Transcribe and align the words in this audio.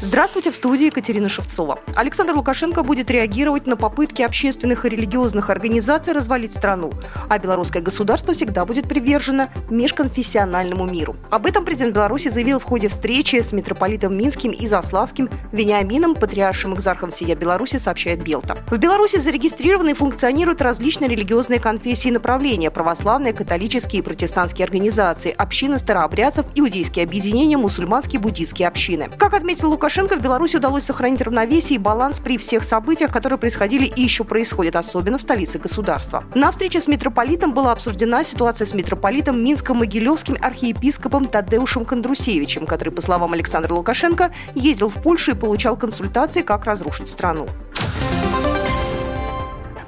Здравствуйте, 0.00 0.52
в 0.52 0.54
студии 0.54 0.86
Екатерина 0.86 1.28
Шевцова. 1.28 1.80
Александр 1.96 2.32
Лукашенко 2.34 2.84
будет 2.84 3.10
реагировать 3.10 3.66
на 3.66 3.76
попытки 3.76 4.22
общественных 4.22 4.84
и 4.84 4.88
религиозных 4.88 5.50
организаций 5.50 6.12
развалить 6.12 6.52
страну, 6.52 6.92
а 7.28 7.36
белорусское 7.40 7.82
государство 7.82 8.32
всегда 8.32 8.64
будет 8.64 8.88
привержено 8.88 9.48
межконфессиональному 9.70 10.86
миру. 10.86 11.16
Об 11.30 11.46
этом 11.46 11.64
президент 11.64 11.96
Беларуси 11.96 12.28
заявил 12.28 12.60
в 12.60 12.62
ходе 12.62 12.86
встречи 12.86 13.40
с 13.42 13.52
митрополитом 13.52 14.16
Минским 14.16 14.52
и 14.52 14.68
Заславским 14.68 15.28
Вениамином, 15.50 16.14
патриаршим 16.14 16.74
экзархом 16.74 17.10
всея 17.10 17.34
Беларуси, 17.34 17.78
сообщает 17.78 18.22
Белта. 18.22 18.56
В 18.70 18.78
Беларуси 18.78 19.18
зарегистрированы 19.18 19.90
и 19.90 19.94
функционируют 19.94 20.62
различные 20.62 21.10
религиозные 21.10 21.58
конфессии 21.58 22.08
и 22.08 22.12
направления– 22.12 22.70
православные, 22.72 23.32
католические 23.32 24.02
и 24.02 24.04
протестантские 24.04 24.64
организации, 24.64 25.34
общины 25.36 25.76
старообрядцев, 25.80 26.46
иудейские 26.54 27.02
объединения, 27.02 27.56
мусульманские, 27.56 28.20
буддийские 28.20 28.68
общины. 28.68 29.10
Как 29.18 29.34
отметил 29.34 29.70
Лукашенко, 29.70 29.87
Лукашенко 29.88 30.16
в 30.16 30.22
Беларуси 30.22 30.58
удалось 30.58 30.84
сохранить 30.84 31.22
равновесие 31.22 31.76
и 31.76 31.78
баланс 31.78 32.20
при 32.20 32.36
всех 32.36 32.62
событиях, 32.64 33.10
которые 33.10 33.38
происходили 33.38 33.86
и 33.86 34.02
еще 34.02 34.22
происходят, 34.22 34.76
особенно 34.76 35.16
в 35.16 35.22
столице 35.22 35.58
государства. 35.58 36.24
На 36.34 36.50
встрече 36.50 36.82
с 36.82 36.88
митрополитом 36.88 37.54
была 37.54 37.72
обсуждена 37.72 38.22
ситуация 38.22 38.66
с 38.66 38.74
митрополитом 38.74 39.42
Минско-Могилевским 39.42 40.36
архиепископом 40.42 41.24
Тадеушем 41.24 41.86
Кондрусевичем, 41.86 42.66
который, 42.66 42.90
по 42.90 43.00
словам 43.00 43.32
Александра 43.32 43.72
Лукашенко, 43.72 44.30
ездил 44.54 44.90
в 44.90 45.02
Польшу 45.02 45.30
и 45.30 45.34
получал 45.34 45.74
консультации, 45.74 46.42
как 46.42 46.66
разрушить 46.66 47.08
страну. 47.08 47.46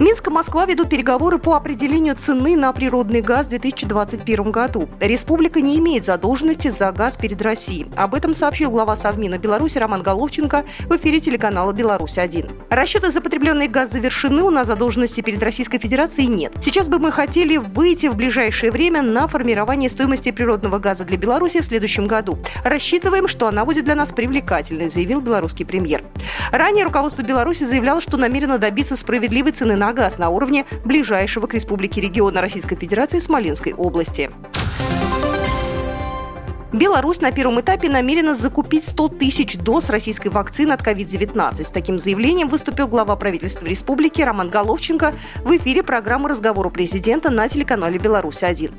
Минск 0.01 0.29
и 0.29 0.31
Москва 0.31 0.65
ведут 0.65 0.89
переговоры 0.89 1.39
по 1.39 1.57
определению 1.57 2.17
цены 2.17 2.57
на 2.57 2.73
природный 2.73 3.21
газ 3.21 3.45
в 3.45 3.51
2021 3.51 4.51
году. 4.51 4.89
Республика 4.99 5.61
не 5.61 5.79
имеет 5.79 6.07
задолженности 6.07 6.69
за 6.69 6.91
газ 6.91 7.19
перед 7.19 7.43
Россией. 7.43 7.87
Об 7.97 8.15
этом 8.15 8.33
сообщил 8.33 8.71
глава 8.71 8.97
Совмина 8.97 9.37
Беларуси 9.37 9.77
Роман 9.77 10.03
Головченко 10.03 10.65
в 10.87 10.97
эфире 10.97 11.21
телеканала 11.21 11.73
«Беларусь-1». 11.73 12.51
Расчеты 12.71 13.11
за 13.11 13.21
потребленный 13.21 13.69
газ 13.69 13.91
завершены, 13.91 14.43
у 14.43 14.49
нас 14.49 14.69
задолженности 14.69 15.21
перед 15.21 15.43
Российской 15.43 15.77
Федерацией 15.77 16.29
нет. 16.29 16.55
Сейчас 16.63 16.89
бы 16.89 16.99
мы 16.99 17.13
хотели 17.13 17.59
выйти 17.59 18.07
в 18.07 18.17
ближайшее 18.17 18.73
время 18.73 19.03
на 19.03 19.29
формирование 19.29 19.91
стоимости 19.91 20.31
природного 20.31 20.79
газа 20.79 21.05
для 21.05 21.19
Беларуси 21.19 21.61
в 21.61 21.67
следующем 21.67 22.07
году. 22.07 22.39
Рассчитываем, 22.65 23.29
что 23.29 23.49
она 23.49 23.67
будет 23.67 23.85
для 23.85 23.97
нас 23.97 24.13
привлекательной, 24.13 24.89
заявил 24.89 25.21
белорусский 25.21 25.67
премьер. 25.67 26.05
Ранее 26.53 26.87
руководство 26.87 27.21
Беларуси 27.21 27.65
заявляло, 27.65 28.01
что 28.01 28.17
намерено 28.17 28.57
добиться 28.57 28.97
справедливой 28.97 29.53
цены 29.53 29.77
на 29.77 29.90
газ 29.93 30.19
на 30.19 30.31
уровне 30.31 30.67
ближайшего 30.85 31.47
к 31.47 31.55
республике 31.55 32.01
региона 32.01 32.41
Российской 32.41 32.77
Федерации 32.77 33.19
Смоленской 33.19 33.73
области. 33.73 34.31
Беларусь 36.73 37.21
на 37.21 37.33
первом 37.33 37.61
этапе 37.61 37.89
намерена 37.89 38.35
закупить 38.35 38.87
100 38.87 39.09
тысяч 39.09 39.57
доз 39.59 39.91
российской 39.91 40.29
вакцины 40.29 40.73
от 40.73 40.83
COVID-19. 40.83 41.65
С 41.65 41.71
таким 41.71 41.99
заявлением 41.99 42.47
выступил 42.47 42.87
глава 42.87 43.17
правительства 43.17 43.67
республики 43.67 44.23
Роман 44.23 44.51
Головченко 44.51 45.15
в 45.43 45.57
эфире 45.57 45.83
программы 45.83 46.29
«Разговор 46.29 46.69
у 46.69 46.71
президента» 46.71 47.31
на 47.31 47.49
телеканале 47.49 47.99
«Беларусь-1». 47.99 48.73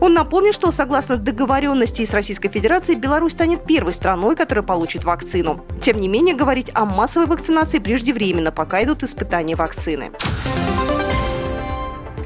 Он 0.00 0.14
напомнил, 0.14 0.52
что 0.52 0.70
согласно 0.70 1.16
договоренности 1.16 2.04
с 2.04 2.14
Российской 2.14 2.48
Федерацией, 2.48 2.98
Беларусь 2.98 3.32
станет 3.32 3.64
первой 3.64 3.92
страной, 3.92 4.36
которая 4.36 4.64
получит 4.64 5.04
вакцину. 5.04 5.64
Тем 5.82 6.00
не 6.00 6.08
менее, 6.08 6.34
говорить 6.34 6.70
о 6.72 6.86
массовой 6.86 7.26
вакцинации 7.26 7.78
преждевременно, 7.78 8.52
пока 8.52 8.82
идут 8.82 9.02
испытания 9.02 9.54
вакцины. 9.54 10.12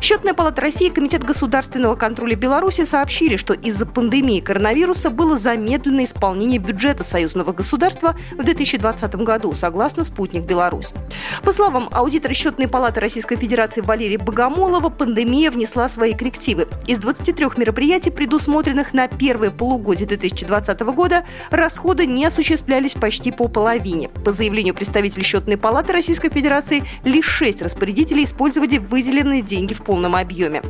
Счетная 0.00 0.32
палата 0.32 0.60
России 0.60 0.86
и 0.86 0.90
Комитет 0.90 1.24
государственного 1.24 1.96
контроля 1.96 2.36
Беларуси 2.36 2.84
сообщили, 2.84 3.36
что 3.36 3.52
из-за 3.52 3.84
пандемии 3.84 4.40
коронавируса 4.40 5.10
было 5.10 5.36
замедлено 5.36 6.04
исполнение 6.04 6.60
бюджета 6.60 7.02
союзного 7.02 7.52
государства 7.52 8.16
в 8.32 8.44
2020 8.44 9.16
году, 9.16 9.52
согласно 9.54 10.04
«Спутник 10.04 10.44
Беларусь». 10.44 10.94
По 11.42 11.52
словам 11.52 11.88
аудитора 11.90 12.32
Счетной 12.32 12.68
палаты 12.68 13.00
Российской 13.00 13.36
Федерации 13.36 13.80
Валерия 13.80 14.18
Богомолова, 14.18 14.88
пандемия 14.88 15.50
внесла 15.50 15.88
свои 15.88 16.14
коррективы. 16.14 16.68
Из 16.86 16.98
23 16.98 17.46
мероприятий, 17.56 18.10
предусмотренных 18.10 18.92
на 18.92 19.08
первое 19.08 19.50
полугодие 19.50 20.06
2020 20.06 20.80
года, 20.80 21.24
расходы 21.50 22.06
не 22.06 22.24
осуществлялись 22.24 22.94
почти 22.94 23.32
по 23.32 23.48
половине. 23.48 24.08
По 24.24 24.32
заявлению 24.32 24.74
представителей 24.74 25.24
Счетной 25.24 25.56
палаты 25.56 25.92
Российской 25.92 26.30
Федерации, 26.30 26.84
лишь 27.04 27.26
шесть 27.26 27.62
распорядителей 27.62 28.24
использовали 28.24 28.78
выделенные 28.78 29.42
деньги 29.42 29.74
в 29.74 29.82
полном 29.88 30.16
объеме. 30.16 30.60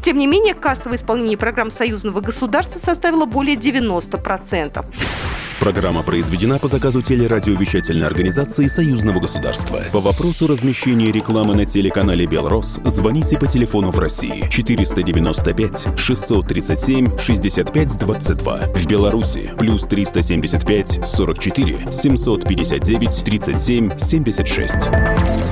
Тем 0.00 0.16
не 0.16 0.26
менее, 0.26 0.54
кассовое 0.54 0.96
исполнение 0.96 1.36
программ 1.36 1.70
союзного 1.70 2.22
государства 2.22 2.78
составило 2.78 3.26
более 3.26 3.54
90%. 3.54 4.82
Программа 5.60 6.02
произведена 6.02 6.58
по 6.58 6.68
заказу 6.68 7.02
телерадиовещательной 7.02 8.06
организации 8.06 8.66
Союзного 8.66 9.20
государства. 9.20 9.78
По 9.92 10.00
вопросу 10.00 10.46
размещения 10.46 11.12
рекламы 11.12 11.54
на 11.54 11.66
телеканале 11.66 12.24
«Белрос» 12.24 12.80
звоните 12.84 13.38
по 13.38 13.46
телефону 13.46 13.90
в 13.90 13.98
России 13.98 14.48
495 14.50 15.98
637 15.98 17.18
65 17.18 17.98
22. 17.98 18.58
В 18.74 18.86
Беларуси 18.86 19.50
плюс 19.58 19.82
375 19.82 21.06
44 21.06 21.92
759 21.92 23.24
37 23.24 23.98
76. 23.98 25.51